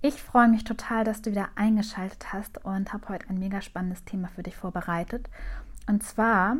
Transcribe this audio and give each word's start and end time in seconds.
Ich 0.00 0.22
freue 0.22 0.46
mich 0.46 0.62
total, 0.62 1.02
dass 1.02 1.22
du 1.22 1.32
wieder 1.32 1.48
eingeschaltet 1.56 2.32
hast 2.32 2.64
und 2.64 2.92
habe 2.92 3.08
heute 3.08 3.28
ein 3.28 3.38
mega 3.40 3.60
spannendes 3.60 4.04
Thema 4.04 4.28
für 4.28 4.44
dich 4.44 4.54
vorbereitet. 4.54 5.28
Und 5.88 6.04
zwar 6.04 6.58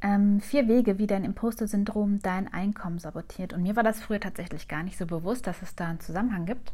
ähm, 0.00 0.40
vier 0.40 0.66
Wege, 0.66 0.96
wie 0.96 1.06
dein 1.06 1.24
Imposter-Syndrom 1.24 2.20
dein 2.22 2.50
Einkommen 2.50 2.98
sabotiert. 2.98 3.52
Und 3.52 3.64
mir 3.64 3.76
war 3.76 3.82
das 3.82 4.00
früher 4.00 4.18
tatsächlich 4.18 4.66
gar 4.66 4.82
nicht 4.82 4.96
so 4.96 5.04
bewusst, 5.04 5.46
dass 5.46 5.60
es 5.60 5.76
da 5.76 5.88
einen 5.88 6.00
Zusammenhang 6.00 6.46
gibt. 6.46 6.72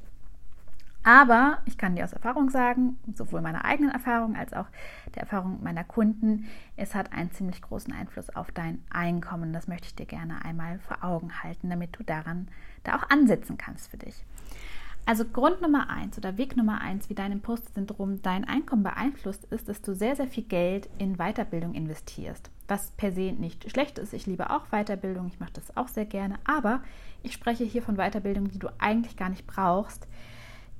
Aber 1.02 1.58
ich 1.64 1.76
kann 1.76 1.96
dir 1.96 2.04
aus 2.04 2.12
Erfahrung 2.12 2.50
sagen, 2.50 2.96
sowohl 3.16 3.40
meiner 3.40 3.64
eigenen 3.64 3.90
Erfahrung 3.90 4.36
als 4.36 4.52
auch 4.52 4.66
der 5.16 5.22
Erfahrung 5.22 5.60
meiner 5.60 5.82
Kunden, 5.82 6.46
es 6.76 6.94
hat 6.94 7.12
einen 7.12 7.32
ziemlich 7.32 7.62
großen 7.62 7.92
Einfluss 7.92 8.30
auf 8.30 8.52
dein 8.52 8.80
Einkommen. 8.90 9.52
Das 9.52 9.66
möchte 9.66 9.88
ich 9.88 9.96
dir 9.96 10.06
gerne 10.06 10.44
einmal 10.44 10.78
vor 10.78 11.02
Augen 11.02 11.42
halten, 11.42 11.68
damit 11.68 11.98
du 11.98 12.04
daran 12.04 12.46
da 12.84 12.94
auch 12.96 13.10
ansetzen 13.10 13.58
kannst 13.58 13.90
für 13.90 13.96
dich. 13.96 14.24
Also 15.10 15.24
Grund 15.24 15.60
Nummer 15.60 15.90
eins 15.90 16.16
oder 16.18 16.38
Weg 16.38 16.56
Nummer 16.56 16.80
eins, 16.82 17.10
wie 17.10 17.16
dein 17.16 17.32
Imposter-Syndrom 17.32 18.22
dein 18.22 18.44
Einkommen 18.44 18.84
beeinflusst, 18.84 19.44
ist, 19.46 19.68
dass 19.68 19.82
du 19.82 19.92
sehr, 19.92 20.14
sehr 20.14 20.28
viel 20.28 20.44
Geld 20.44 20.88
in 20.98 21.16
Weiterbildung 21.16 21.74
investierst. 21.74 22.48
Was 22.68 22.92
per 22.92 23.10
se 23.10 23.32
nicht 23.32 23.68
schlecht 23.68 23.98
ist. 23.98 24.12
Ich 24.12 24.26
liebe 24.26 24.50
auch 24.50 24.68
Weiterbildung, 24.70 25.26
ich 25.26 25.40
mache 25.40 25.54
das 25.54 25.76
auch 25.76 25.88
sehr 25.88 26.04
gerne. 26.04 26.36
Aber 26.44 26.80
ich 27.24 27.32
spreche 27.32 27.64
hier 27.64 27.82
von 27.82 27.96
Weiterbildung, 27.96 28.52
die 28.52 28.60
du 28.60 28.68
eigentlich 28.78 29.16
gar 29.16 29.30
nicht 29.30 29.48
brauchst, 29.48 30.06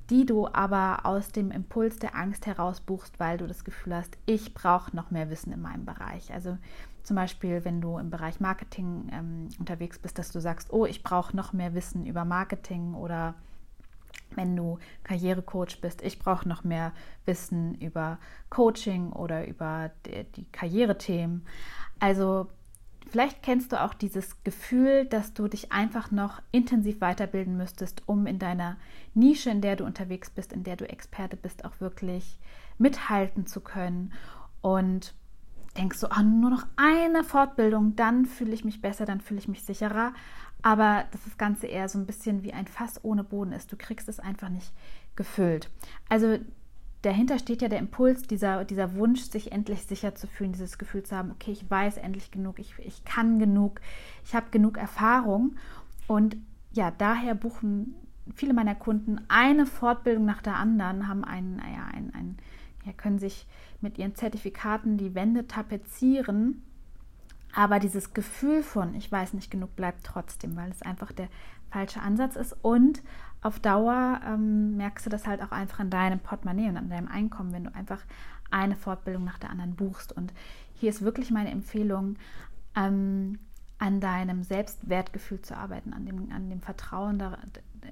die 0.09 0.25
du 0.25 0.47
aber 0.47 1.05
aus 1.05 1.33
dem 1.33 1.51
Impuls 1.51 1.99
der 1.99 2.15
Angst 2.15 2.45
heraus 2.45 2.79
buchst, 2.79 3.19
weil 3.19 3.37
du 3.37 3.47
das 3.47 3.65
Gefühl 3.65 3.95
hast, 3.95 4.17
ich 4.27 4.53
brauche 4.53 4.95
noch 4.95 5.11
mehr 5.11 5.29
Wissen 5.29 5.51
in 5.51 5.61
meinem 5.61 5.83
Bereich. 5.83 6.31
Also 6.31 6.57
zum 7.03 7.17
Beispiel, 7.17 7.65
wenn 7.65 7.81
du 7.81 7.97
im 7.97 8.09
Bereich 8.09 8.39
Marketing 8.39 9.09
ähm, 9.11 9.49
unterwegs 9.59 9.99
bist, 9.99 10.17
dass 10.17 10.31
du 10.31 10.39
sagst, 10.39 10.71
oh, 10.71 10.85
ich 10.85 11.03
brauche 11.03 11.35
noch 11.35 11.51
mehr 11.51 11.73
Wissen 11.73 12.05
über 12.05 12.23
Marketing 12.23 12.93
oder 12.93 13.35
wenn 14.35 14.55
du 14.55 14.79
Karrierecoach 15.03 15.81
bist, 15.81 16.01
ich 16.01 16.19
brauche 16.19 16.47
noch 16.47 16.63
mehr 16.63 16.93
Wissen 17.25 17.75
über 17.75 18.19
Coaching 18.49 19.11
oder 19.11 19.47
über 19.47 19.91
die, 20.05 20.23
die 20.35 20.45
Karrierethemen. 20.51 21.45
Also 21.99 22.47
vielleicht 23.09 23.43
kennst 23.43 23.71
du 23.71 23.81
auch 23.81 23.93
dieses 23.93 24.43
Gefühl, 24.43 25.05
dass 25.05 25.33
du 25.33 25.47
dich 25.47 25.71
einfach 25.71 26.11
noch 26.11 26.41
intensiv 26.51 27.01
weiterbilden 27.01 27.57
müsstest, 27.57 28.07
um 28.07 28.25
in 28.25 28.39
deiner 28.39 28.77
Nische, 29.13 29.49
in 29.49 29.61
der 29.61 29.75
du 29.75 29.85
unterwegs 29.85 30.29
bist, 30.29 30.53
in 30.53 30.63
der 30.63 30.77
du 30.77 30.89
Experte 30.89 31.37
bist, 31.37 31.65
auch 31.65 31.79
wirklich 31.79 32.39
mithalten 32.77 33.45
zu 33.45 33.61
können. 33.61 34.13
Und 34.61 35.13
denkst 35.77 35.99
du, 36.01 36.07
oh, 36.07 36.21
nur 36.21 36.49
noch 36.49 36.65
eine 36.75 37.23
Fortbildung, 37.23 37.95
dann 37.95 38.25
fühle 38.25 38.53
ich 38.53 38.65
mich 38.65 38.81
besser, 38.81 39.05
dann 39.05 39.21
fühle 39.21 39.39
ich 39.39 39.47
mich 39.47 39.63
sicherer 39.63 40.13
aber 40.61 41.05
dass 41.11 41.23
das 41.23 41.37
Ganze 41.37 41.67
eher 41.67 41.89
so 41.89 41.97
ein 41.97 42.05
bisschen 42.05 42.43
wie 42.43 42.53
ein 42.53 42.67
Fass 42.67 43.03
ohne 43.03 43.23
Boden 43.23 43.51
ist. 43.51 43.71
Du 43.71 43.77
kriegst 43.77 44.07
es 44.09 44.19
einfach 44.19 44.49
nicht 44.49 44.71
gefüllt. 45.15 45.69
Also 46.09 46.37
dahinter 47.01 47.39
steht 47.39 47.61
ja 47.61 47.67
der 47.67 47.79
Impuls, 47.79 48.23
dieser, 48.23 48.63
dieser 48.63 48.95
Wunsch, 48.95 49.21
sich 49.21 49.51
endlich 49.51 49.85
sicher 49.85 50.15
zu 50.15 50.27
fühlen, 50.27 50.51
dieses 50.51 50.77
Gefühl 50.77 51.03
zu 51.03 51.15
haben, 51.15 51.31
okay, 51.31 51.51
ich 51.51 51.69
weiß 51.69 51.97
endlich 51.97 52.31
genug, 52.31 52.59
ich, 52.59 52.75
ich 52.79 53.03
kann 53.05 53.39
genug, 53.39 53.81
ich 54.23 54.35
habe 54.35 54.47
genug 54.51 54.77
Erfahrung. 54.77 55.55
Und 56.07 56.37
ja, 56.71 56.91
daher 56.91 57.35
buchen 57.35 57.95
viele 58.35 58.53
meiner 58.53 58.75
Kunden 58.75 59.19
eine 59.27 59.65
Fortbildung 59.65 60.25
nach 60.25 60.41
der 60.41 60.57
anderen, 60.57 61.07
haben 61.07 61.23
einen, 61.23 61.57
naja, 61.57 61.87
ein, 61.91 62.13
ein, 62.13 62.37
ja, 62.85 62.93
können 62.93 63.19
sich 63.19 63.47
mit 63.81 63.97
ihren 63.97 64.15
Zertifikaten 64.15 64.97
die 64.97 65.15
Wände 65.15 65.47
tapezieren 65.47 66.63
aber 67.53 67.79
dieses 67.79 68.13
Gefühl 68.13 68.63
von, 68.63 68.95
ich 68.95 69.11
weiß 69.11 69.33
nicht 69.33 69.51
genug, 69.51 69.75
bleibt 69.75 70.03
trotzdem, 70.03 70.55
weil 70.55 70.71
es 70.71 70.81
einfach 70.81 71.11
der 71.11 71.27
falsche 71.69 72.01
Ansatz 72.01 72.35
ist. 72.35 72.55
Und 72.61 73.01
auf 73.41 73.59
Dauer 73.59 74.21
ähm, 74.25 74.77
merkst 74.77 75.05
du 75.05 75.09
das 75.09 75.27
halt 75.27 75.41
auch 75.41 75.51
einfach 75.51 75.79
in 75.79 75.89
deinem 75.89 76.19
Portemonnaie 76.19 76.69
und 76.69 76.77
an 76.77 76.89
deinem 76.89 77.07
Einkommen, 77.07 77.53
wenn 77.53 77.65
du 77.65 77.75
einfach 77.75 78.01
eine 78.51 78.75
Fortbildung 78.75 79.23
nach 79.23 79.39
der 79.39 79.49
anderen 79.49 79.75
buchst. 79.75 80.11
Und 80.11 80.33
hier 80.75 80.89
ist 80.89 81.01
wirklich 81.01 81.31
meine 81.31 81.51
Empfehlung, 81.51 82.17
ähm, 82.75 83.39
an 83.79 83.99
deinem 83.99 84.43
Selbstwertgefühl 84.43 85.41
zu 85.41 85.57
arbeiten, 85.57 85.91
an 85.93 86.05
dem, 86.05 86.31
an 86.31 86.51
dem 86.51 86.61
Vertrauen 86.61 87.17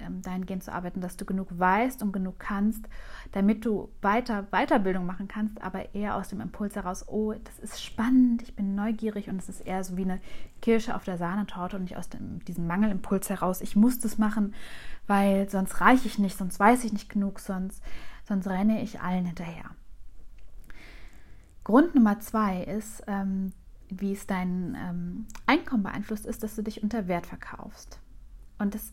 ähm, 0.00 0.22
dahingehend 0.22 0.62
zu 0.62 0.72
arbeiten, 0.72 1.00
dass 1.00 1.16
du 1.16 1.24
genug 1.24 1.48
weißt 1.50 2.02
und 2.02 2.12
genug 2.12 2.38
kannst, 2.38 2.88
damit 3.32 3.64
du 3.64 3.90
weiter 4.02 4.46
Weiterbildung 4.50 5.06
machen 5.06 5.28
kannst, 5.28 5.60
aber 5.62 5.94
eher 5.94 6.16
aus 6.16 6.28
dem 6.28 6.40
Impuls 6.40 6.76
heraus, 6.76 7.08
oh, 7.08 7.32
das 7.32 7.58
ist 7.58 7.82
spannend, 7.82 8.42
ich 8.42 8.54
bin 8.54 8.74
neugierig 8.74 9.28
und 9.28 9.38
es 9.38 9.48
ist 9.48 9.60
eher 9.60 9.82
so 9.84 9.96
wie 9.96 10.02
eine 10.02 10.20
Kirsche 10.62 10.94
auf 10.94 11.04
der 11.04 11.18
Sahnetorte 11.18 11.76
und 11.76 11.82
nicht 11.82 11.96
aus 11.96 12.08
dem, 12.08 12.44
diesem 12.44 12.66
Mangelimpuls 12.66 13.30
heraus, 13.30 13.60
ich 13.60 13.76
muss 13.76 13.98
das 13.98 14.18
machen, 14.18 14.54
weil 15.06 15.48
sonst 15.48 15.80
reiche 15.80 16.06
ich 16.06 16.18
nicht, 16.18 16.36
sonst 16.36 16.58
weiß 16.58 16.84
ich 16.84 16.92
nicht 16.92 17.08
genug, 17.08 17.40
sonst, 17.40 17.82
sonst 18.26 18.46
renne 18.46 18.82
ich 18.82 19.00
allen 19.00 19.24
hinterher. 19.26 19.70
Grund 21.64 21.94
Nummer 21.94 22.20
zwei 22.20 22.62
ist, 22.62 23.02
ähm, 23.06 23.52
wie 23.90 24.12
es 24.12 24.26
dein 24.26 24.76
ähm, 24.80 25.26
Einkommen 25.46 25.82
beeinflusst, 25.82 26.26
ist, 26.26 26.42
dass 26.42 26.56
du 26.56 26.62
dich 26.62 26.82
unter 26.82 27.08
Wert 27.08 27.26
verkaufst. 27.26 28.00
Und 28.58 28.74
das 28.74 28.92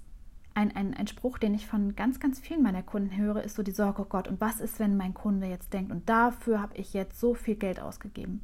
ein, 0.58 0.76
ein, 0.76 0.96
ein 0.96 1.06
Spruch, 1.06 1.38
den 1.38 1.54
ich 1.54 1.68
von 1.68 1.96
ganz, 1.96 2.20
ganz 2.20 2.40
vielen 2.40 2.64
meiner 2.64 2.82
Kunden 2.82 3.16
höre, 3.16 3.44
ist 3.44 3.56
so 3.56 3.62
die 3.62 3.72
Sorge, 3.72 4.02
oh 4.02 4.06
Gott, 4.06 4.28
und 4.28 4.42
was 4.42 4.60
ist, 4.60 4.80
wenn 4.80 4.98
mein 4.98 5.14
Kunde 5.14 5.46
jetzt 5.46 5.72
denkt, 5.72 5.92
und 5.92 6.10
dafür 6.10 6.60
habe 6.60 6.76
ich 6.76 6.96
jetzt 6.96 7.20
so 7.20 7.36
viel 7.36 7.56
Geld 7.56 7.80
ausgegeben. 7.80 8.42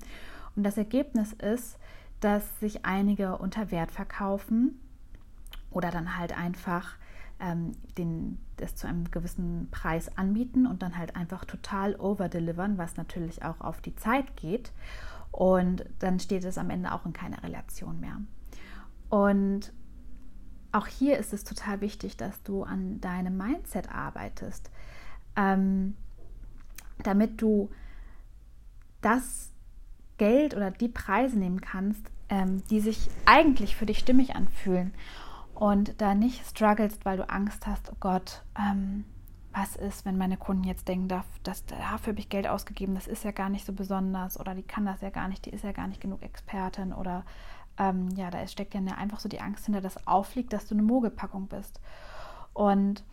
Und 0.56 0.62
das 0.62 0.78
Ergebnis 0.78 1.34
ist, 1.34 1.80
dass 2.20 2.60
sich 2.60 2.86
einige 2.86 3.40
unter 3.40 3.72
Wert 3.72 3.92
verkaufen 3.92 4.80
oder 5.72 5.90
dann 5.90 6.16
halt 6.16 6.38
einfach 6.38 6.98
ähm, 7.40 7.72
den, 7.98 8.38
das 8.58 8.76
zu 8.76 8.88
einem 8.88 9.10
gewissen 9.10 9.70
Preis 9.72 10.16
anbieten 10.16 10.68
und 10.68 10.84
dann 10.84 10.96
halt 10.96 11.16
einfach 11.16 11.46
total 11.46 11.96
overdelivern, 11.96 12.78
was 12.78 12.96
natürlich 12.96 13.44
auch 13.44 13.60
auf 13.60 13.82
die 13.82 13.96
Zeit 13.96 14.38
geht. 14.38 14.72
Und 15.32 15.84
dann 15.98 16.20
steht 16.20 16.44
es 16.44 16.60
am 16.60 16.70
Ende 16.70 16.92
auch 16.92 17.08
in 17.08 17.14
keiner 17.14 17.42
Relation 17.42 18.00
mehr. 18.00 18.22
Und 19.10 19.74
auch 20.74 20.88
hier 20.88 21.18
ist 21.18 21.34
es 21.34 21.44
total 21.44 21.82
wichtig, 21.82 22.18
dass 22.18 22.42
du 22.44 22.64
an 22.64 23.00
deinem 23.00 23.38
Mindset 23.38 23.94
arbeitest, 23.94 24.70
ähm, 25.36 25.96
damit 27.04 27.42
du 27.42 27.70
das 29.02 29.52
Geld 30.18 30.56
oder 30.56 30.72
die 30.72 30.88
Preise 30.88 31.38
nehmen 31.38 31.62
kannst, 31.62 32.02
ähm, 32.30 32.64
die 32.70 32.80
sich 32.80 33.10
eigentlich 33.26 33.76
für 33.76 33.86
dich 33.86 34.00
stimmig 34.00 34.36
anfühlen 34.36 34.94
und 35.54 36.02
da 36.02 36.16
nicht 36.16 36.46
strugglest, 36.46 37.06
weil 37.06 37.18
du 37.18 37.30
Angst 37.30 37.68
hast, 37.68 37.92
oh 37.92 37.98
Gott, 38.00 38.44
ähm, 38.58 39.06
was 39.54 39.76
ist, 39.76 40.06
wenn 40.06 40.18
meine 40.18 40.38
Kunden 40.38 40.64
jetzt 40.64 40.88
denken, 40.88 41.08
dass, 41.08 41.66
dafür 41.66 42.08
habe 42.08 42.20
ich 42.20 42.30
Geld 42.30 42.48
ausgegeben, 42.48 42.96
das 42.96 43.08
ist 43.08 43.24
ja 43.24 43.32
gar 43.32 43.50
nicht 43.50 43.66
so 43.66 43.74
besonders 43.74 44.40
oder 44.40 44.56
die 44.56 44.64
kann 44.64 44.86
das 44.86 45.02
ja 45.02 45.12
gar 45.12 45.28
nicht, 45.28 45.46
die 45.46 45.52
ist 45.52 45.64
ja 45.64 45.72
gar 45.72 45.88
nicht 45.88 46.02
genug 46.02 46.24
Expertin 46.24 46.92
oder 46.92 47.24
ähm, 47.78 48.10
ja, 48.16 48.30
da 48.30 48.46
steckt 48.48 48.74
ja 48.74 48.82
einfach 48.82 49.20
so 49.20 49.30
die 49.30 49.42
Angst 49.42 49.66
hinter, 49.66 49.82
dass 49.82 50.08
auffliegt, 50.08 50.54
dass 50.54 50.68
du 50.68 50.76
eine 50.76 50.84
Mogelpackung 50.84 51.48
bist. 51.48 51.80
Und 52.54 53.04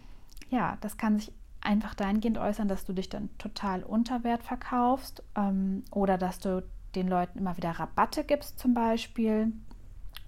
ja, 0.50 0.76
das 0.81 0.97
kann 0.97 1.19
sich 1.19 1.32
einfach 1.60 1.94
dahingehend 1.94 2.38
äußern, 2.38 2.69
dass 2.69 2.84
du 2.84 2.93
dich 2.93 3.08
dann 3.08 3.29
total 3.38 3.82
unter 3.82 4.25
Wert 4.25 4.43
verkaufst 4.43 5.23
ähm, 5.37 5.85
oder 5.90 6.19
dass 6.19 6.38
du 6.38 6.62
den 6.94 7.08
Leuten 7.08 7.38
immer 7.38 7.56
wieder 7.56 7.70
Rabatte 7.70 8.25
gibst 8.25 8.58
zum 8.58 8.75
Beispiel 8.75 9.52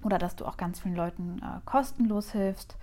oder 0.03 0.19
dass 0.19 0.37
du 0.37 0.47
auch 0.47 0.57
ganz 0.57 0.81
vielen 0.81 0.95
Leuten 0.95 1.39
äh, 1.39 1.61
kostenlos 1.65 2.33
hilfst 2.33 2.77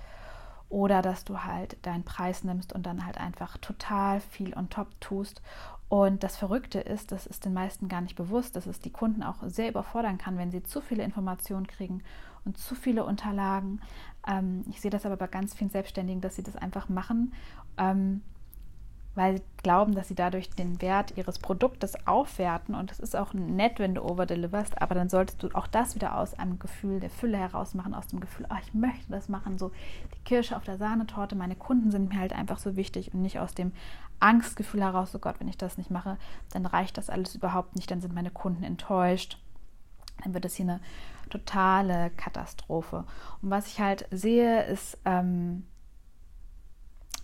oder 0.68 1.02
dass 1.02 1.26
du 1.26 1.44
halt 1.44 1.84
deinen 1.86 2.04
Preis 2.04 2.44
nimmst 2.44 2.74
und 2.74 2.86
dann 2.86 3.06
halt 3.06 3.18
einfach 3.18 3.58
total 3.58 4.20
viel 4.20 4.56
on 4.56 4.70
top 4.70 5.00
tust 5.00 5.42
und 5.90 6.24
das 6.24 6.38
Verrückte 6.38 6.80
ist, 6.80 7.12
das 7.12 7.26
ist 7.26 7.46
den 7.46 7.54
meisten 7.54 7.88
gar 7.88 8.02
nicht 8.02 8.16
bewusst, 8.16 8.56
dass 8.56 8.68
es 8.68 8.80
die 8.80 8.92
Kunden 8.92 9.24
auch 9.24 9.38
sehr 9.48 9.70
überfordern 9.70 10.20
kann, 10.20 10.38
wenn 10.38 10.52
sie 10.52 10.62
zu 10.62 10.82
viele 10.82 11.04
Informationen 11.04 11.66
kriegen 11.66 12.04
und 12.46 12.58
zu 12.58 12.76
viele 12.76 13.04
Unterlagen. 13.04 13.82
Ähm, 14.28 14.64
ich 14.70 14.80
sehe 14.82 14.92
das 14.92 15.08
aber 15.08 15.18
bei 15.18 15.26
ganz 15.26 15.56
vielen 15.56 15.72
Selbstständigen, 15.72 16.22
dass 16.22 16.36
sie 16.36 16.44
das 16.44 16.56
einfach 16.56 16.90
machen, 16.90 17.34
ähm, 17.78 18.22
weil 19.16 19.38
sie 19.38 19.44
glauben, 19.64 19.94
dass 19.94 20.08
sie 20.08 20.16
dadurch 20.16 20.50
den 20.52 20.82
Wert 20.82 21.18
ihres 21.18 21.40
Produktes 21.40 22.08
aufwerten. 22.08 22.76
Und 22.76 22.92
das 22.92 23.00
ist 23.00 23.16
auch 23.16 23.34
nett, 23.34 23.80
wenn 23.80 23.96
du 23.96 24.04
overdeliverst, 24.04 24.82
aber 24.82 24.96
dann 24.96 25.10
solltest 25.10 25.44
du 25.44 25.50
auch 25.54 25.68
das 25.68 25.96
wieder 25.96 26.18
aus 26.18 26.38
einem 26.38 26.60
Gefühl 26.60 27.00
der 27.00 27.10
Fülle 27.10 27.38
heraus 27.38 27.74
machen, 27.74 27.94
aus 27.94 28.08
dem 28.08 28.20
Gefühl, 28.20 28.48
oh, 28.50 28.58
ich 28.62 28.74
möchte 28.74 29.12
das 29.12 29.28
machen, 29.30 29.58
so 29.58 29.72
die 30.14 30.24
Kirsche 30.24 30.56
auf 30.56 30.64
der 30.64 30.78
Sahnetorte, 30.78 31.36
meine 31.36 31.56
Kunden 31.56 31.92
sind 31.92 32.10
mir 32.10 32.20
halt 32.20 32.34
einfach 32.34 32.60
so 32.60 32.76
wichtig 32.76 33.14
und 33.14 33.22
nicht 33.22 33.40
aus 33.40 33.54
dem 33.54 33.72
Angstgefühl 34.20 34.82
heraus, 34.82 35.14
oh 35.16 35.20
Gott, 35.20 35.40
wenn 35.40 35.48
ich 35.48 35.58
das 35.58 35.78
nicht 35.78 35.92
mache, 35.92 36.18
dann 36.52 36.66
reicht 36.66 36.98
das 36.98 37.10
alles 37.10 37.36
überhaupt 37.36 37.76
nicht, 37.76 37.90
dann 37.92 38.02
sind 38.02 38.14
meine 38.14 38.32
Kunden 38.32 38.64
enttäuscht. 38.64 39.40
Dann 40.24 40.34
wird 40.34 40.44
es 40.44 40.56
hier 40.56 40.66
eine 40.66 40.82
totale 41.30 42.10
Katastrophe. 42.12 43.06
Und 43.42 43.50
was 43.50 43.68
ich 43.68 43.80
halt 43.80 44.06
sehe, 44.12 44.64
ist, 44.66 44.98
ähm, 45.06 45.66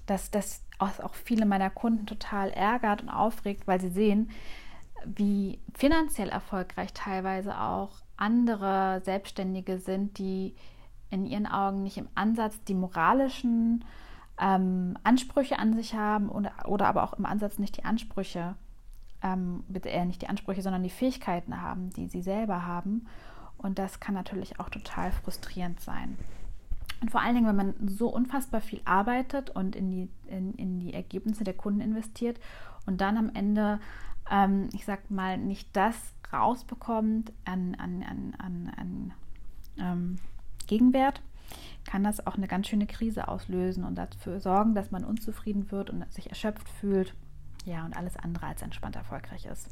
dass 0.05 0.31
das 0.31 0.61
auch 0.77 1.15
viele 1.15 1.45
meiner 1.45 1.69
Kunden 1.69 2.05
total 2.05 2.49
ärgert 2.51 3.01
und 3.01 3.09
aufregt, 3.09 3.65
weil 3.67 3.79
sie 3.79 3.89
sehen, 3.89 4.29
wie 5.05 5.59
finanziell 5.73 6.29
erfolgreich 6.29 6.93
teilweise 6.93 7.59
auch 7.59 7.91
andere 8.17 9.01
Selbstständige 9.03 9.77
sind, 9.77 10.17
die 10.17 10.55
in 11.09 11.25
ihren 11.25 11.47
Augen 11.47 11.83
nicht 11.83 11.97
im 11.97 12.09
Ansatz 12.15 12.61
die 12.63 12.73
moralischen 12.73 13.85
ähm, 14.39 14.97
Ansprüche 15.03 15.59
an 15.59 15.73
sich 15.75 15.93
haben 15.93 16.29
oder, 16.29 16.51
oder 16.65 16.87
aber 16.87 17.03
auch 17.03 17.13
im 17.13 17.25
Ansatz 17.25 17.59
nicht 17.59 17.77
die 17.77 17.85
Ansprüche, 17.85 18.55
ähm, 19.21 19.63
eher 19.83 20.05
nicht 20.05 20.21
die 20.21 20.27
Ansprüche, 20.27 20.61
sondern 20.61 20.83
die 20.83 20.89
Fähigkeiten 20.89 21.61
haben, 21.61 21.91
die 21.91 22.07
sie 22.07 22.21
selber 22.21 22.65
haben. 22.65 23.07
Und 23.57 23.79
das 23.79 23.99
kann 23.99 24.13
natürlich 24.13 24.59
auch 24.59 24.69
total 24.69 25.11
frustrierend 25.11 25.79
sein. 25.79 26.17
Und 27.05 27.11
vor 27.11 27.21
allen 27.21 27.35
Dingen, 27.35 27.45
wenn 27.45 27.55
man 27.55 27.75
so 27.87 28.07
unfassbar 28.07 28.61
viel 28.61 28.81
arbeitet 28.83 29.51
und 29.51 29.75
in 29.75 29.91
die, 29.91 30.09
in, 30.25 30.55
in 30.55 30.79
die 30.79 30.91
Ergebnisse 30.91 31.43
der 31.43 31.53
Kunden 31.53 31.79
investiert 31.79 32.39
und 32.87 32.99
dann 32.99 33.15
am 33.15 33.29
Ende, 33.35 33.79
ähm, 34.31 34.69
ich 34.73 34.85
sag 34.85 35.11
mal, 35.11 35.37
nicht 35.37 35.69
das 35.73 35.95
rausbekommt 36.33 37.31
an, 37.45 37.75
an, 37.75 38.01
an, 38.01 38.33
an, 38.39 38.73
an 38.75 39.13
ähm, 39.77 40.15
Gegenwert, 40.65 41.21
kann 41.85 42.03
das 42.03 42.25
auch 42.25 42.37
eine 42.37 42.47
ganz 42.47 42.69
schöne 42.69 42.87
Krise 42.87 43.27
auslösen 43.27 43.83
und 43.83 43.93
dafür 43.93 44.39
sorgen, 44.39 44.73
dass 44.73 44.89
man 44.89 45.05
unzufrieden 45.05 45.69
wird 45.69 45.91
und 45.91 46.11
sich 46.11 46.29
erschöpft 46.29 46.67
fühlt. 46.67 47.13
Ja, 47.65 47.85
und 47.85 47.95
alles 47.95 48.17
andere 48.17 48.47
als 48.47 48.63
entspannt 48.63 48.95
erfolgreich 48.95 49.45
ist. 49.45 49.69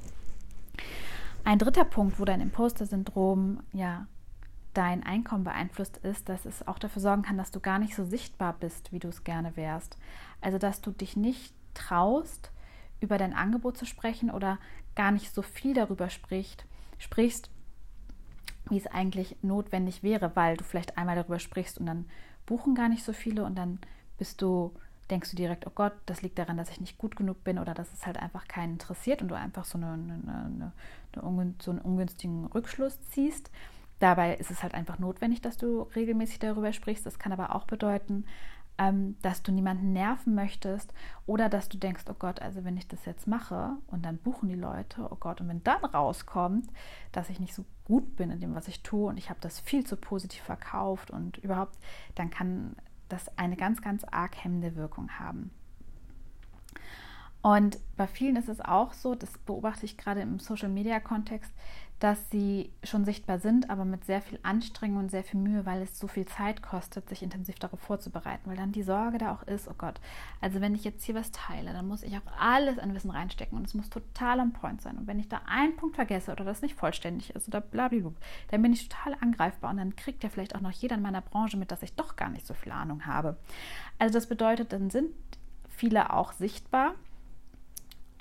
Ein 1.44 1.58
dritter 1.58 1.86
Punkt, 1.86 2.20
wo 2.20 2.26
dein 2.26 2.42
Imposter-Syndrom 2.42 3.62
ja 3.72 4.06
dein 4.74 5.04
Einkommen 5.04 5.44
beeinflusst, 5.44 5.98
ist, 5.98 6.30
dass 6.30 6.46
es 6.46 6.68
auch 6.68 6.80
dafür 6.80 7.02
sorgen 7.02 7.24
kann, 7.24 7.38
dass 7.38 7.52
du 7.52 7.60
gar 7.60 7.80
nicht 7.80 7.96
so 7.96 8.06
sichtbar 8.06 8.54
bist, 8.60 8.92
wie 8.92 9.00
du 9.00 9.08
es 9.08 9.24
gerne 9.24 9.56
wärst. 9.56 9.98
Also, 10.42 10.58
dass 10.58 10.82
du 10.82 10.92
dich 10.92 11.16
nicht 11.16 11.54
traust, 11.74 12.52
über 13.00 13.18
dein 13.18 13.34
Angebot 13.34 13.78
zu 13.78 13.86
sprechen 13.86 14.32
oder 14.32 14.58
gar 14.96 15.12
nicht 15.12 15.34
so 15.34 15.42
viel 15.42 15.74
darüber 15.74 16.10
spricht, 16.10 16.66
sprichst, 16.98 17.50
wie 18.70 18.78
es 18.78 18.88
eigentlich 18.88 19.36
notwendig 19.42 20.04
wäre, 20.04 20.36
weil 20.36 20.58
du 20.58 20.64
vielleicht 20.64 20.98
einmal 20.98 21.16
darüber 21.16 21.40
sprichst 21.40 21.78
und 21.78 21.86
dann 21.86 22.06
buchen 22.46 22.76
gar 22.76 22.90
nicht 22.90 23.04
so 23.04 23.14
viele 23.14 23.44
und 23.44 23.56
dann 23.56 23.80
bist 24.18 24.42
du, 24.42 24.74
denkst 25.10 25.32
du 25.32 25.36
direkt, 25.36 25.68
oh 25.68 25.72
Gott, 25.74 25.94
das 26.06 26.22
liegt 26.22 26.40
daran, 26.40 26.58
dass 26.58 26.70
ich 26.70 26.80
nicht 26.80 26.98
gut 26.98 27.16
genug 27.16 27.44
bin 27.44 27.60
oder 27.60 27.74
dass 27.74 27.92
es 27.94 28.06
halt 28.06 28.18
einfach 28.18 28.48
keinen 28.48 28.74
interessiert 28.74 29.22
und 29.22 29.28
du 29.28 29.36
einfach 29.36 29.66
so, 29.66 29.78
eine, 29.78 29.92
eine, 29.94 30.72
eine, 31.16 31.54
so 31.62 31.72
einen 31.72 31.82
ungünstigen 31.82 32.46
Rückschluss 32.46 33.02
ziehst. 33.10 33.52
Dabei 34.04 34.36
ist 34.36 34.52
es 34.52 34.62
halt 34.62 34.74
einfach 34.74 35.00
notwendig, 35.00 35.40
dass 35.40 35.56
du 35.56 35.84
regelmäßig 35.96 36.40
darüber 36.40 36.74
sprichst. 36.74 37.06
Das 37.06 37.20
kann 37.20 37.32
aber 37.32 37.56
auch 37.56 37.64
bedeuten, 37.64 38.26
ähm, 38.78 39.16
dass 39.22 39.44
du 39.44 39.54
niemanden 39.54 39.94
nerven 39.94 40.36
möchtest 40.36 40.94
oder 41.26 41.48
dass 41.48 41.70
du 41.70 41.78
denkst, 41.78 42.04
oh 42.10 42.16
Gott, 42.20 42.42
also 42.42 42.66
wenn 42.66 42.76
ich 42.76 42.86
das 42.86 43.06
jetzt 43.06 43.28
mache 43.28 43.78
und 43.88 44.04
dann 44.04 44.18
buchen 44.18 44.50
die 44.50 44.56
Leute, 44.56 45.08
oh 45.10 45.16
Gott, 45.16 45.40
und 45.40 45.48
wenn 45.48 45.64
dann 45.64 45.86
rauskommt, 45.86 46.68
dass 47.14 47.30
ich 47.30 47.40
nicht 47.40 47.54
so 47.56 47.64
gut 47.86 48.18
bin 48.18 48.30
in 48.30 48.42
dem, 48.42 48.56
was 48.56 48.68
ich 48.68 48.84
tue 48.84 49.08
und 49.08 49.16
ich 49.16 49.30
habe 49.30 49.40
das 49.40 49.62
viel 49.62 49.86
zu 49.86 49.96
positiv 49.96 50.42
verkauft 50.44 51.10
und 51.10 51.38
überhaupt, 51.38 51.78
dann 52.16 52.30
kann 52.30 52.76
das 53.08 53.38
eine 53.38 53.56
ganz, 53.56 53.82
ganz 53.82 54.04
arg 54.04 54.36
hemmende 54.36 54.76
Wirkung 54.76 55.12
haben. 55.18 55.50
Und 57.42 57.78
bei 57.96 58.08
vielen 58.08 58.36
ist 58.36 58.50
es 58.50 58.60
auch 58.60 58.92
so, 58.92 59.16
das 59.16 59.38
beobachte 59.38 59.86
ich 59.86 59.98
gerade 59.98 60.22
im 60.22 60.40
Social-Media-Kontext, 60.40 61.54
dass 62.04 62.30
sie 62.30 62.70
schon 62.84 63.06
sichtbar 63.06 63.40
sind, 63.40 63.70
aber 63.70 63.86
mit 63.86 64.04
sehr 64.04 64.22
viel 64.22 64.38
Anstrengung 64.44 64.98
und 64.98 65.10
sehr 65.10 65.24
viel 65.24 65.40
Mühe, 65.40 65.66
weil 65.66 65.82
es 65.82 65.98
so 65.98 66.10
viel 66.10 66.26
Zeit 66.26 66.62
kostet, 66.62 67.08
sich 67.08 67.24
intensiv 67.24 67.60
darauf 67.60 67.80
vorzubereiten, 67.80 68.50
weil 68.50 68.58
dann 68.58 68.74
die 68.74 68.84
Sorge 68.84 69.20
da 69.20 69.32
auch 69.32 69.44
ist, 69.44 69.70
oh 69.70 69.76
Gott, 69.78 70.02
also 70.42 70.60
wenn 70.60 70.76
ich 70.76 70.84
jetzt 70.84 71.06
hier 71.06 71.16
was 71.16 71.32
teile, 71.32 71.72
dann 71.72 71.88
muss 71.88 72.04
ich 72.04 72.14
auch 72.18 72.38
alles 72.38 72.78
an 72.78 72.94
Wissen 72.94 73.10
reinstecken 73.10 73.58
und 73.58 73.66
es 73.66 73.74
muss 73.74 73.90
total 73.90 74.42
on 74.42 74.52
point 74.52 74.82
sein. 74.82 74.98
Und 74.98 75.08
wenn 75.08 75.18
ich 75.18 75.30
da 75.30 75.44
einen 75.46 75.78
Punkt 75.78 75.96
vergesse 75.96 76.34
oder 76.34 76.44
das 76.44 76.62
nicht 76.62 76.76
vollständig 76.76 77.30
ist 77.30 77.48
oder 77.48 77.62
blablabla, 77.62 78.12
dann 78.52 78.62
bin 78.62 78.74
ich 78.74 78.90
total 78.90 79.16
angreifbar 79.22 79.72
und 79.72 79.78
dann 79.78 79.96
kriegt 79.96 80.24
ja 80.24 80.30
vielleicht 80.30 80.56
auch 80.56 80.62
noch 80.62 80.72
jeder 80.72 80.98
in 80.98 81.02
meiner 81.02 81.22
Branche 81.22 81.56
mit, 81.56 81.72
dass 81.72 81.84
ich 81.84 81.96
doch 81.96 82.18
gar 82.18 82.28
nicht 82.28 82.46
so 82.46 82.54
viel 82.54 82.74
Ahnung 82.74 83.06
habe. 83.06 83.38
Also 83.98 84.16
das 84.16 84.28
bedeutet, 84.28 84.74
dann 84.74 84.90
sind 84.90 85.12
viele 85.70 86.12
auch 86.12 86.34
sichtbar, 86.34 86.96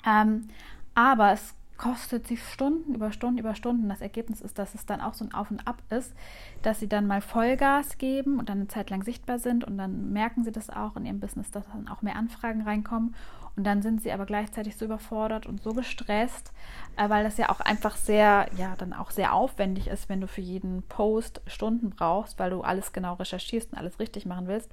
ähm, 0.05 0.47
aber 0.95 1.33
es 1.33 1.53
kostet 1.83 2.27
sie 2.27 2.37
Stunden 2.37 2.95
über 2.95 3.11
Stunden 3.11 3.39
über 3.39 3.55
Stunden. 3.55 3.89
Das 3.89 3.99
Ergebnis 3.99 4.39
ist, 4.39 4.57
dass 4.57 4.73
es 4.73 4.85
dann 4.85 5.01
auch 5.01 5.13
so 5.13 5.25
ein 5.25 5.33
Auf 5.33 5.51
und 5.51 5.67
Ab 5.67 5.83
ist, 5.89 6.13
dass 6.61 6.79
sie 6.79 6.87
dann 6.87 7.07
mal 7.07 7.19
Vollgas 7.19 7.97
geben 7.97 8.39
und 8.39 8.47
dann 8.47 8.59
eine 8.59 8.67
Zeit 8.69 8.89
lang 8.89 9.03
sichtbar 9.03 9.37
sind 9.37 9.65
und 9.65 9.77
dann 9.77 10.13
merken 10.13 10.45
sie 10.45 10.53
das 10.53 10.69
auch 10.69 10.95
in 10.95 11.05
ihrem 11.05 11.19
Business, 11.19 11.51
dass 11.51 11.67
dann 11.67 11.89
auch 11.89 12.01
mehr 12.01 12.15
Anfragen 12.15 12.61
reinkommen 12.61 13.13
und 13.57 13.65
dann 13.65 13.81
sind 13.81 14.01
sie 14.01 14.13
aber 14.13 14.25
gleichzeitig 14.25 14.77
so 14.77 14.85
überfordert 14.85 15.45
und 15.45 15.61
so 15.61 15.73
gestresst, 15.73 16.53
äh, 16.95 17.09
weil 17.09 17.25
das 17.25 17.35
ja 17.35 17.49
auch 17.49 17.59
einfach 17.59 17.97
sehr, 17.97 18.47
ja, 18.55 18.75
dann 18.77 18.93
auch 18.93 19.11
sehr 19.11 19.33
aufwendig 19.33 19.87
ist, 19.87 20.07
wenn 20.07 20.21
du 20.21 20.27
für 20.29 20.39
jeden 20.39 20.83
Post 20.83 21.41
Stunden 21.47 21.89
brauchst, 21.89 22.39
weil 22.39 22.51
du 22.51 22.61
alles 22.61 22.93
genau 22.93 23.15
recherchierst 23.15 23.73
und 23.73 23.77
alles 23.77 23.99
richtig 23.99 24.25
machen 24.25 24.47
willst, 24.47 24.71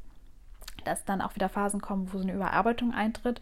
dass 0.84 1.04
dann 1.04 1.22
auch 1.22 1.34
wieder 1.34 1.48
Phasen 1.48 1.80
kommen, 1.80 2.12
wo 2.12 2.18
so 2.18 2.22
eine 2.22 2.34
Überarbeitung 2.34 2.94
eintritt 2.94 3.40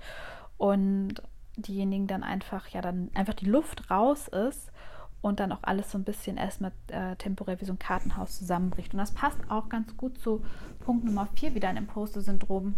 und 0.56 1.20
diejenigen 1.62 2.06
dann 2.06 2.22
einfach, 2.22 2.68
ja, 2.68 2.80
dann 2.80 3.10
einfach 3.14 3.34
die 3.34 3.46
Luft 3.46 3.90
raus 3.90 4.28
ist 4.28 4.70
und 5.20 5.40
dann 5.40 5.52
auch 5.52 5.62
alles 5.62 5.90
so 5.90 5.98
ein 5.98 6.04
bisschen 6.04 6.36
erstmal 6.36 6.72
äh, 6.88 7.16
temporär 7.16 7.60
wie 7.60 7.64
so 7.64 7.72
ein 7.72 7.78
Kartenhaus 7.78 8.38
zusammenbricht. 8.38 8.92
Und 8.92 8.98
das 8.98 9.12
passt 9.12 9.38
auch 9.48 9.68
ganz 9.68 9.96
gut 9.96 10.18
zu 10.18 10.42
Punkt 10.80 11.04
Nummer 11.04 11.28
4 11.34 11.54
wieder 11.54 11.68
ein 11.68 11.76
Imposter-Syndrom 11.76 12.74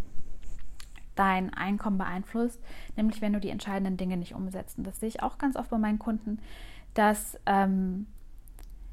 dein 1.15 1.53
Einkommen 1.53 1.99
beeinflusst, 1.99 2.61
nämlich 2.97 3.21
wenn 3.21 3.35
du 3.35 3.41
die 3.41 3.51
entscheidenden 3.51 3.99
Dinge 3.99 4.17
nicht 4.17 4.35
umsetzt. 4.35 4.79
Und 4.79 4.87
das 4.87 5.01
sehe 5.01 5.09
ich 5.09 5.23
auch 5.23 5.37
ganz 5.37 5.57
oft 5.57 5.71
bei 5.71 5.77
meinen 5.77 5.99
Kunden, 5.99 6.39
dass 6.95 7.39
ähm, 7.45 8.07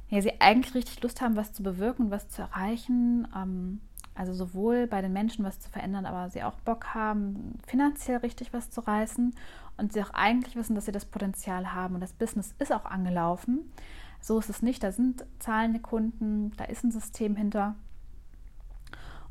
ja, 0.10 0.22
sie 0.22 0.40
eigentlich 0.42 0.76
richtig 0.76 1.02
Lust 1.04 1.22
haben, 1.22 1.36
was 1.36 1.54
zu 1.54 1.64
bewirken, 1.64 2.12
was 2.12 2.28
zu 2.28 2.42
erreichen. 2.42 3.28
Ähm, 3.36 3.82
also 4.18 4.34
sowohl 4.34 4.88
bei 4.88 5.02
den 5.02 5.14
Menschen 5.14 5.46
was 5.46 5.60
zu 5.60 5.70
verändern, 5.70 6.06
aber 6.06 6.30
sie 6.30 6.44
auch 6.44 6.56
Bock 6.56 6.94
haben, 6.94 7.60
finanziell 7.68 8.18
richtig 8.18 8.54
was 8.54 8.70
zu 8.70 8.82
reißen 8.82 9.36
und 9.78 9.94
sie 9.94 10.02
auch 10.02 10.12
eigentlich 10.14 10.56
wissen, 10.56 10.76
dass 10.76 10.86
sie 10.86 10.92
das 10.92 11.06
Potenzial 11.06 11.74
haben 11.74 11.96
und 11.96 12.02
das 12.02 12.14
Business 12.14 12.56
ist 12.60 12.74
auch 12.74 12.86
angelaufen. 12.86 13.72
So 14.20 14.40
ist 14.40 14.50
es 14.50 14.62
nicht. 14.62 14.84
Da 14.84 14.92
sind 14.92 15.26
zahlende 15.40 15.80
Kunden, 15.80 16.52
da 16.58 16.66
ist 16.66 16.84
ein 16.84 16.92
System 16.92 17.36
hinter. 17.36 17.76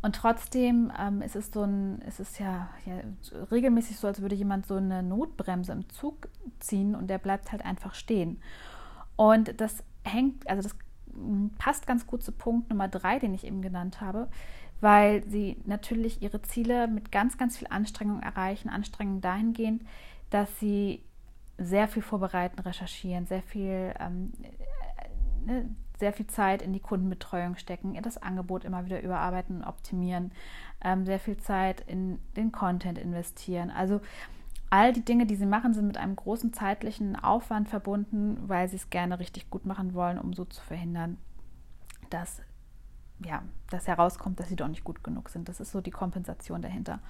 Und 0.03 0.15
trotzdem 0.15 0.93
ähm, 0.99 1.21
ist 1.21 1.35
es 1.35 1.51
so 1.51 1.65
ein, 1.65 2.01
ist 2.03 2.39
ja, 2.39 2.69
ja 2.85 2.95
regelmäßig 3.51 3.99
so, 3.99 4.07
als 4.07 4.23
würde 4.23 4.37
jemand 4.37 4.67
so 4.67 4.77
eine 4.77 5.03
Notbremse 5.03 5.73
im 5.73 5.89
Zug 5.89 6.29
ziehen 6.61 6.95
und 6.95 7.09
der 7.09 7.19
bleibt 7.19 7.51
halt 7.51 7.65
einfach 7.65 7.95
stehen. 7.95 8.41
Und 9.17 9.61
das 9.61 9.83
hängt, 10.05 10.49
also 10.49 10.63
das 10.63 10.77
passt 11.59 11.87
ganz 11.87 12.07
gut 12.07 12.23
zu 12.23 12.33
Punkt 12.33 12.71
Nummer 12.71 12.89
drei, 12.89 13.19
den 13.19 13.35
ich 13.35 13.45
eben 13.45 13.63
genannt 13.63 14.01
habe, 14.01 14.29
weil 14.81 15.25
sie 15.29 15.57
natürlich 15.65 16.23
ihre 16.23 16.43
Ziele 16.43 16.89
mit 16.89 17.11
ganz, 17.11 17.39
ganz 17.39 17.57
viel 17.57 17.69
Anstrengung 17.69 18.21
erreichen. 18.21 18.69
Anstrengung 18.69 19.21
dahingehend, 19.21 19.83
dass 20.31 20.61
sie 20.61 21.03
sehr 21.59 21.89
viel 21.89 22.03
vorbereiten, 22.03 22.61
recherchieren, 22.61 23.27
sehr 23.27 23.43
viel, 23.43 23.95
ähm, 23.99 24.33
äh, 24.43 25.47
ne, 25.47 25.71
sehr 25.99 26.13
viel 26.13 26.27
Zeit 26.27 26.61
in 26.61 26.75
die 26.75 26.81
Kundenbetreuung 26.81 27.57
stecken, 27.57 27.95
in 27.95 28.03
das 28.03 28.23
Angebot 28.23 28.65
immer 28.65 28.85
wieder 28.85 29.03
überarbeiten 29.03 29.59
und 29.59 29.65
optimieren, 29.65 30.33
ähm, 30.85 31.07
sehr 31.07 31.19
viel 31.19 31.39
Zeit 31.39 31.83
in 31.87 32.19
den 32.37 32.53
Content 32.53 32.99
investieren. 32.99 33.71
Also 33.71 34.03
all 34.69 34.93
die 34.93 35.05
Dinge, 35.05 35.25
die 35.25 35.37
sie 35.37 35.47
machen, 35.47 35.73
sind 35.73 35.87
mit 35.87 35.97
einem 35.97 36.17
großen 36.17 36.53
zeitlichen 36.53 37.17
Aufwand 37.17 37.69
verbunden, 37.69 38.37
weil 38.47 38.69
sie 38.69 38.77
es 38.77 38.91
gerne 38.91 39.19
richtig 39.19 39.49
gut 39.49 39.65
machen 39.65 39.95
wollen, 39.95 40.19
um 40.19 40.35
so 40.35 40.45
zu 40.45 40.61
verhindern, 40.63 41.17
dass 42.11 42.43
ja, 43.25 43.43
dass 43.71 43.87
herauskommt, 43.87 44.39
dass 44.39 44.49
sie 44.49 44.57
doch 44.57 44.69
nicht 44.69 44.85
gut 44.85 45.03
genug 45.03 45.31
sind. 45.31 45.49
Das 45.49 45.61
ist 45.61 45.73
so 45.73 45.81
die 45.81 45.91
Kompensation 45.91 46.61
dahinter. 46.61 47.01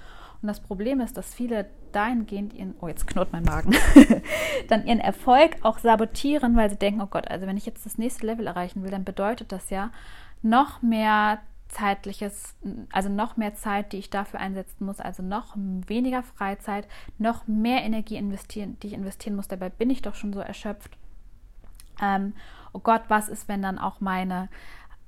Und 0.40 0.48
das 0.48 0.60
Problem 0.60 1.00
ist, 1.00 1.16
dass 1.16 1.34
viele 1.34 1.68
dahingehend 1.92 2.52
ihren, 2.52 2.74
oh, 2.80 2.88
jetzt 2.88 3.06
knurrt 3.06 3.32
mein 3.32 3.42
Magen, 3.42 3.74
dann 4.68 4.86
ihren 4.86 5.00
Erfolg 5.00 5.56
auch 5.62 5.78
sabotieren, 5.78 6.56
weil 6.56 6.70
sie 6.70 6.76
denken, 6.76 7.00
oh 7.00 7.06
Gott, 7.06 7.28
also 7.28 7.46
wenn 7.46 7.56
ich 7.56 7.66
jetzt 7.66 7.86
das 7.86 7.98
nächste 7.98 8.26
Level 8.26 8.46
erreichen 8.46 8.82
will, 8.82 8.90
dann 8.90 9.04
bedeutet 9.04 9.50
das 9.50 9.70
ja 9.70 9.90
noch 10.42 10.82
mehr 10.82 11.40
zeitliches, 11.68 12.54
also 12.92 13.08
noch 13.08 13.36
mehr 13.36 13.54
Zeit, 13.54 13.92
die 13.92 13.98
ich 13.98 14.10
dafür 14.10 14.38
einsetzen 14.38 14.86
muss, 14.86 15.00
also 15.00 15.22
noch 15.22 15.56
weniger 15.56 16.22
Freizeit, 16.22 16.86
noch 17.18 17.48
mehr 17.48 17.82
Energie 17.82 18.16
investieren, 18.16 18.78
die 18.82 18.88
ich 18.88 18.92
investieren 18.92 19.34
muss. 19.34 19.48
Dabei 19.48 19.68
bin 19.70 19.90
ich 19.90 20.02
doch 20.02 20.14
schon 20.14 20.32
so 20.32 20.40
erschöpft. 20.40 20.96
Ähm, 22.00 22.34
oh 22.72 22.78
Gott, 22.78 23.02
was 23.08 23.28
ist, 23.28 23.48
wenn 23.48 23.62
dann 23.62 23.78
auch 23.78 24.00
meine 24.00 24.48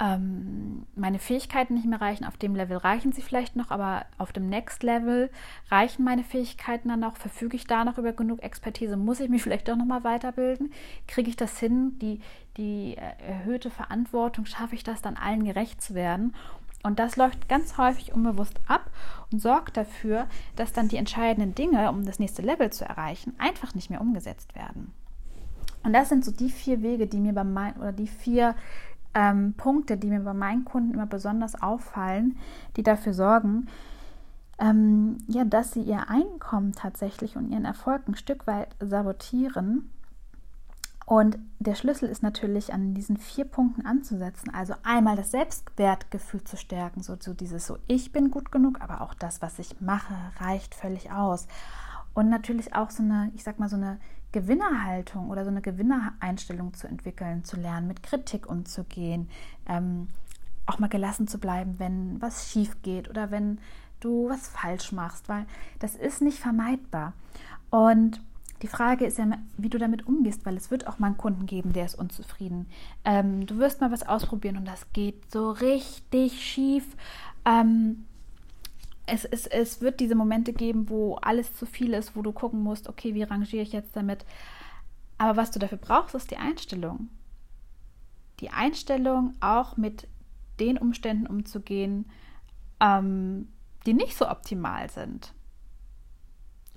ähm, 0.01 0.87
meine 0.95 1.19
Fähigkeiten 1.19 1.75
nicht 1.75 1.87
mehr 1.87 2.01
reichen. 2.01 2.25
Auf 2.25 2.37
dem 2.37 2.55
Level 2.55 2.77
reichen 2.77 3.13
sie 3.13 3.23
vielleicht 3.23 3.57
noch, 3.57 3.71
aber 3.71 4.07
auf 4.17 4.33
dem 4.33 4.49
Next 4.49 4.83
Level 4.83 5.31
reichen 5.71 6.05
meine 6.05 6.23
Fähigkeiten 6.23 6.89
dann 6.89 7.01
noch. 7.01 7.17
Verfüge 7.17 7.57
ich 7.57 7.67
da 7.67 7.85
noch 7.85 7.99
über 7.99 8.13
genug 8.13 8.43
Expertise? 8.43 8.97
Muss 8.97 9.21
ich 9.21 9.29
mich 9.29 9.43
vielleicht 9.45 9.69
doch 9.69 9.77
nochmal 9.77 10.05
weiterbilden? 10.05 10.73
Kriege 11.09 11.31
ich 11.31 11.37
das 11.37 11.59
hin? 11.59 11.99
Die, 12.01 12.21
die 12.57 12.97
äh, 12.97 13.29
erhöhte 13.29 13.71
Verantwortung, 13.71 14.47
schaffe 14.47 14.77
ich 14.77 14.85
das 14.85 15.03
dann 15.03 15.17
allen 15.17 15.45
gerecht 15.45 15.83
zu 15.83 15.95
werden? 15.95 16.35
Und 16.85 17.01
das 17.01 17.17
läuft 17.17 17.49
ganz 17.49 17.77
häufig 17.77 18.15
unbewusst 18.15 18.61
ab 18.69 18.89
und 19.33 19.41
sorgt 19.43 19.77
dafür, 19.77 20.29
dass 20.55 20.73
dann 20.73 20.89
die 20.89 20.97
entscheidenden 20.97 21.57
Dinge, 21.57 21.91
um 21.91 22.05
das 22.05 22.21
nächste 22.21 22.43
Level 22.43 22.71
zu 22.71 22.85
erreichen, 22.85 23.35
einfach 23.39 23.75
nicht 23.75 23.91
mehr 23.91 24.01
umgesetzt 24.01 24.55
werden. 24.55 24.93
Und 25.83 25.93
das 25.93 26.09
sind 26.09 26.25
so 26.25 26.31
die 26.31 26.51
vier 26.51 26.83
Wege, 26.83 27.07
die 27.07 27.21
mir 27.21 27.33
bei 27.33 27.45
meinen 27.45 27.77
oder 27.79 27.93
die 27.93 28.07
vier 28.07 28.55
ähm, 29.15 29.55
Punkte, 29.57 29.97
die 29.97 30.09
mir 30.09 30.21
bei 30.21 30.35
meinen 30.35 30.65
Kunden 30.65 30.95
immer 30.95 31.07
besonders 31.07 31.61
auffallen, 31.61 32.37
die 32.77 32.83
dafür 32.83 33.15
sorgen, 33.15 33.69
ähm, 34.59 35.19
ja, 35.29 35.45
dass 35.45 35.73
sie 35.73 35.83
ihr 35.83 36.09
Einkommen 36.09 36.73
tatsächlich 36.73 37.37
und 37.37 37.51
ihren 37.51 37.65
Erfolg 37.65 38.09
ein 38.09 38.17
Stück 38.17 38.47
weit 38.47 38.75
sabotieren. 38.81 39.91
Und 41.07 41.39
der 41.59 41.75
Schlüssel 41.75 42.09
ist 42.09 42.23
natürlich 42.23 42.75
an 42.75 42.93
diesen 42.93 43.17
vier 43.17 43.47
Punkten 43.47 43.87
anzusetzen. 43.87 44.53
Also 44.53 44.75
einmal 44.83 45.17
das 45.17 45.31
Selbstwertgefühl 45.31 46.45
zu 46.45 46.59
stärken, 46.59 47.03
so, 47.03 47.17
so 47.19 47.33
dieses 47.33 47.67
so, 47.67 47.79
ich 47.87 48.13
bin 48.13 48.31
gut 48.31 48.53
genug, 48.53 48.83
aber 48.83 49.01
auch 49.01 49.15
das, 49.15 49.41
was 49.41 49.59
ich 49.59 49.81
mache, 49.81 50.15
reicht 50.39 50.75
völlig 50.75 51.11
aus. 51.11 51.47
Und 52.19 52.31
natürlich 52.31 52.75
auch 52.75 52.91
so 52.91 53.05
eine, 53.05 53.31
ich 53.37 53.45
sag 53.45 53.61
mal, 53.61 53.69
so 53.69 53.77
eine 53.77 54.01
Gewinnerhaltung 54.33 55.31
oder 55.31 55.45
so 55.45 55.51
eine 55.51 55.61
Gewinnereinstellung 55.61 56.75
zu 56.75 56.89
entwickeln, 56.89 57.45
zu 57.45 57.57
lernen, 57.57 57.87
mit 57.87 58.03
Kritik 58.03 58.51
umzugehen, 58.51 59.29
ähm, 59.69 60.09
auch 60.67 60.81
mal 60.81 60.89
gelassen 60.89 61.29
zu 61.29 61.39
bleiben, 61.39 61.77
wenn 61.79 62.21
was 62.21 62.51
schief 62.51 62.83
geht 62.83 63.09
oder 63.09 63.31
wenn 63.31 63.61
du 64.01 64.29
was 64.29 64.49
falsch 64.49 64.91
machst, 64.91 65.29
weil 65.29 65.47
das 65.79 65.95
ist 65.95 66.21
nicht 66.21 66.41
vermeidbar. 66.41 67.13
Und 67.71 68.21
die 68.63 68.67
Frage 68.67 69.07
ist 69.07 69.19
ja, 69.19 69.27
wie 69.57 69.69
du 69.69 69.79
damit 69.79 70.09
umgehst, 70.09 70.45
weil 70.45 70.57
es 70.57 70.73
wird 70.73 70.89
auch 70.89 70.99
mal 70.99 71.07
einen 71.07 71.19
Kunden 71.19 71.47
geben, 71.47 71.73
der 71.73 71.85
ist 71.85 71.95
unzufrieden. 71.95 72.67
Ähm, 73.05 73.47
du 73.47 73.59
wirst 73.59 73.81
mal 73.81 73.93
was 73.93 74.03
ausprobieren 74.03 74.57
und 74.57 74.67
das 74.67 74.93
geht 74.93 75.31
so 75.31 75.53
richtig 75.53 76.45
schief. 76.45 76.85
Ähm, 77.45 78.07
es, 79.09 79.25
es, 79.25 79.47
es 79.47 79.81
wird 79.81 80.01
diese 80.01 80.15
Momente 80.15 80.53
geben, 80.53 80.89
wo 80.89 81.17
alles 81.17 81.57
zu 81.57 81.67
viel 81.67 81.95
ist, 81.95 82.15
wo 82.15 82.23
du 82.23 82.33
gucken 82.33 82.63
musst, 82.63 82.89
okay, 82.89 83.15
wie 83.15 83.23
rangiere 83.23 83.63
ich 83.63 83.73
jetzt 83.73 83.97
damit? 83.97 84.25
Aber 85.17 85.37
was 85.37 85.51
du 85.51 85.59
dafür 85.59 85.79
brauchst, 85.79 86.15
ist 86.15 86.31
die 86.31 86.37
Einstellung. 86.37 87.09
Die 88.41 88.51
Einstellung, 88.51 89.35
auch 89.41 89.77
mit 89.77 90.07
den 90.61 90.79
Umständen 90.79 91.27
umzugehen, 91.27 92.11
ähm, 92.81 93.49
die 93.87 93.95
nicht 93.95 94.17
so 94.17 94.29
optimal 94.29 94.91
sind. 94.91 95.33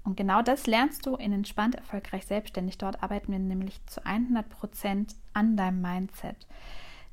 Und 0.04 0.18
genau 0.18 0.42
das 0.42 0.66
lernst 0.66 1.06
du 1.06 1.16
in 1.16 1.32
Entspannt 1.32 1.76
Erfolgreich 1.76 2.26
Selbstständig. 2.26 2.78
Dort 2.80 3.04
arbeiten 3.04 3.32
wir 3.32 3.40
nämlich 3.40 3.86
zu 3.86 4.04
100 4.04 4.50
Prozent 4.50 5.16
an 5.34 5.56
deinem 5.58 5.82
Mindset, 5.82 6.48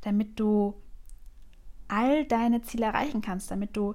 damit 0.01 0.41
du 0.41 0.75
all 1.89 2.25
deine 2.25 2.63
Ziele 2.63 2.87
erreichen 2.87 3.21
kannst, 3.21 3.51
damit 3.51 3.77
du 3.77 3.95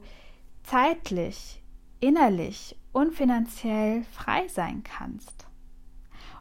zeitlich, 0.64 1.62
innerlich 2.00 2.78
und 2.92 3.14
finanziell 3.14 4.04
frei 4.06 4.48
sein 4.48 4.84
kannst. 4.84 5.48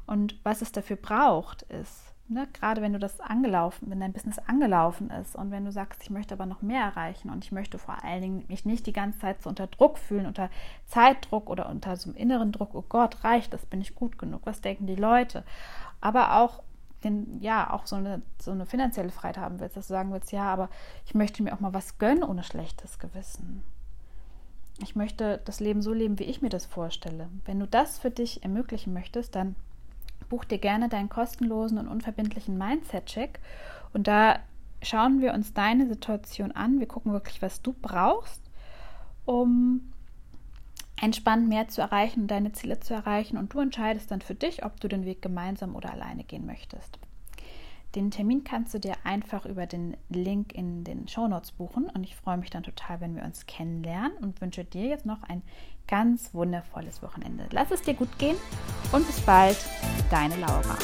Und 0.07 0.38
was 0.43 0.62
es 0.62 0.73
dafür 0.73 0.97
braucht, 0.97 1.62
ist, 1.62 2.12
ne, 2.29 2.49
gerade 2.52 2.83
wenn 2.83 2.93
du 2.93 2.99
das 2.99 3.21
angelaufen, 3.21 3.91
wenn 3.91 4.00
dein 4.00 4.12
Business 4.12 4.38
angelaufen 4.38 5.11
ist 5.11 5.37
und 5.37 5.50
wenn 5.50 5.64
du 5.64 5.73
sagst, 5.73 6.02
ich 6.02 6.11
möchte 6.11 6.35
aber 6.35 6.47
noch 6.47 6.62
mehr 6.62 6.83
erreichen 6.83 7.31
und 7.31 7.45
ich 7.45 7.52
möchte 7.52 7.79
vor 7.79 8.02
allen 8.02 8.23
Dingen 8.23 8.45
mich 8.49 8.64
nicht 8.64 8.87
die 8.87 8.93
ganze 8.93 9.21
Zeit 9.21 9.43
so 9.43 9.49
unter 9.49 9.67
Druck 9.67 9.99
fühlen, 9.99 10.26
unter 10.26 10.50
Zeitdruck 10.87 11.49
oder 11.49 11.69
unter 11.69 11.97
so 11.97 12.11
einem 12.11 12.19
inneren 12.19 12.52
Druck, 12.52 12.75
oh 12.75 12.85
Gott, 12.88 13.23
reicht 13.25 13.52
das, 13.52 13.67
bin 13.67 13.81
ich 13.81 13.95
gut 13.95 14.19
genug, 14.19 14.43
was 14.45 14.61
denken 14.61 14.87
die 14.87 14.97
Leute? 14.97 15.45
Aber 16.00 16.37
auch 16.38 16.62
den, 17.05 17.41
ja, 17.41 17.73
auch 17.73 17.87
so 17.87 17.97
eine, 17.97 18.23
so 18.41 18.50
eine 18.50 18.67
finanzielle 18.67 19.11
Freiheit 19.11 19.38
haben 19.38 19.61
willst, 19.61 19.76
dass 19.76 19.88
du 19.88 19.93
sagen 19.93 20.12
willst, 20.12 20.33
ja, 20.33 20.45
aber 20.45 20.69
ich 21.05 21.14
möchte 21.14 21.43
mir 21.43 21.52
auch 21.52 21.61
mal 21.61 21.75
was 21.75 21.99
gönnen 21.99 22.23
ohne 22.23 22.43
schlechtes 22.43 22.99
Gewissen. 22.99 23.64
Ich 24.81 24.97
möchte 24.97 25.41
das 25.45 25.61
Leben 25.61 25.83
so 25.83 25.93
leben, 25.93 26.19
wie 26.19 26.25
ich 26.25 26.43
mir 26.43 26.49
das 26.49 26.67
vorstelle. 26.67 27.29
Wenn 27.45 27.61
du 27.61 27.67
das 27.67 27.99
für 27.99 28.11
dich 28.11 28.43
ermöglichen 28.43 28.93
möchtest, 28.93 29.35
dann 29.35 29.55
buch 30.29 30.45
dir 30.45 30.59
gerne 30.59 30.88
deinen 30.88 31.09
kostenlosen 31.09 31.79
und 31.79 31.88
unverbindlichen 31.88 32.57
Mindset-Check. 32.57 33.38
Und 33.93 34.07
da 34.07 34.38
schauen 34.83 35.21
wir 35.21 35.35
uns 35.35 35.52
deine 35.52 35.87
Situation 35.87 36.52
an. 36.52 36.81
Wir 36.81 36.88
gucken 36.88 37.12
wirklich, 37.12 37.43
was 37.43 37.62
du 37.62 37.75
brauchst, 37.75 38.41
um 39.25 39.93
entspannt 41.00 41.49
mehr 41.49 41.69
zu 41.69 41.81
erreichen 41.81 42.23
und 42.23 42.31
deine 42.31 42.52
Ziele 42.52 42.81
zu 42.81 42.95
erreichen. 42.95 43.37
Und 43.37 43.52
du 43.52 43.61
entscheidest 43.61 44.11
dann 44.11 44.23
für 44.23 44.35
dich, 44.35 44.64
ob 44.64 44.81
du 44.81 44.88
den 44.88 45.05
Weg 45.05 45.21
gemeinsam 45.21 45.76
oder 45.76 45.93
alleine 45.93 46.25
gehen 46.25 46.47
möchtest. 46.47 46.99
Den 47.94 48.11
Termin 48.11 48.42
kannst 48.42 48.72
du 48.72 48.78
dir 48.78 48.94
einfach 49.04 49.44
über 49.44 49.66
den 49.66 49.99
Link 50.08 50.54
in 50.54 50.82
den 50.82 51.08
Show 51.08 51.28
Notes 51.28 51.52
buchen 51.52 51.90
und 51.90 52.04
ich 52.04 52.16
freue 52.16 52.38
mich 52.38 52.49
dann 52.49 52.62
total, 52.62 53.02
wenn 53.02 53.14
wir 53.14 53.22
uns 53.22 53.44
kennenlernen 53.44 54.16
und 54.22 54.40
wünsche 54.40 54.64
dir 54.64 54.87
jetzt 54.87 55.04
noch 55.04 55.22
ein 55.25 55.42
ganz 55.87 56.32
wundervolles 56.32 57.02
Wochenende. 57.02 57.49
Lass 57.50 57.70
es 57.70 57.82
dir 57.82 57.92
gut 57.92 58.18
gehen 58.18 58.37
und 58.92 59.06
bis 59.06 59.20
bald, 59.20 59.58
deine 60.11 60.37
Laura. 60.37 60.78